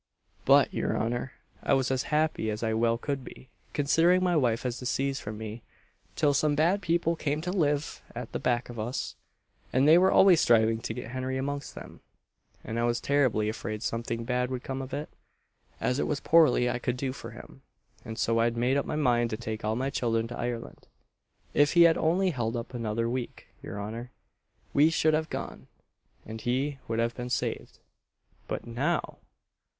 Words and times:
But, 0.45 0.73
your 0.73 0.97
honour, 0.97 1.33
I 1.61 1.75
was 1.75 1.91
as 1.91 2.09
happy 2.09 2.49
as 2.49 2.63
I 2.63 2.73
well 2.73 2.97
could 2.97 3.23
be, 3.23 3.49
considering 3.71 4.23
my 4.23 4.35
wife 4.35 4.63
was 4.63 4.79
deceased 4.79 5.21
from 5.21 5.37
me, 5.37 5.61
till 6.15 6.33
some 6.33 6.55
bad 6.55 6.81
people 6.81 7.15
came 7.15 7.39
to 7.41 7.51
live 7.51 8.01
at 8.15 8.31
the 8.31 8.39
back 8.39 8.69
of 8.69 8.79
us; 8.79 9.15
and 9.71 9.87
they 9.87 9.99
were 9.99 10.09
always 10.09 10.41
striving 10.41 10.79
to 10.79 10.95
get 10.95 11.11
Henry 11.11 11.37
amongst 11.37 11.75
them, 11.75 11.99
and 12.63 12.79
I 12.79 12.83
was 12.83 12.99
terribly 12.99 13.47
afraid 13.47 13.83
something 13.83 14.23
bad 14.23 14.49
would 14.49 14.63
come 14.63 14.81
of 14.81 14.91
it, 14.91 15.07
as 15.79 15.99
it 15.99 16.07
was 16.07 16.19
but 16.19 16.31
poorly 16.31 16.67
I 16.67 16.79
could 16.79 16.97
do 16.97 17.13
for 17.13 17.29
him; 17.29 17.61
and 18.03 18.17
so 18.17 18.39
I'd 18.39 18.57
made 18.57 18.77
up 18.77 18.87
my 18.87 18.95
mind 18.95 19.29
to 19.29 19.37
take 19.37 19.63
all 19.63 19.75
my 19.75 19.91
children 19.91 20.27
to 20.29 20.35
Ireland. 20.39 20.87
If 21.53 21.73
he 21.73 21.83
had 21.83 21.99
only 21.99 22.31
held 22.31 22.55
up 22.57 22.73
another 22.73 23.07
week, 23.07 23.49
your 23.61 23.79
honour, 23.79 24.09
we 24.73 24.89
should 24.89 25.13
have 25.13 25.29
gone, 25.29 25.67
and 26.25 26.41
he 26.41 26.79
would 26.87 26.97
have 26.97 27.15
been 27.15 27.29
saved. 27.29 27.77
But 28.47 28.65
now! 28.65 29.19